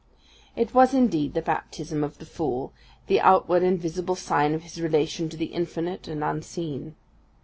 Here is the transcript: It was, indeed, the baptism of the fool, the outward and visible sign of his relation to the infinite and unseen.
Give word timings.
It 0.55 0.73
was, 0.73 0.95
indeed, 0.95 1.35
the 1.35 1.43
baptism 1.43 2.03
of 2.03 2.17
the 2.17 2.25
fool, 2.25 2.73
the 3.05 3.21
outward 3.21 3.61
and 3.61 3.79
visible 3.79 4.15
sign 4.15 4.55
of 4.55 4.63
his 4.63 4.81
relation 4.81 5.29
to 5.29 5.37
the 5.37 5.53
infinite 5.53 6.07
and 6.07 6.23
unseen. 6.23 6.95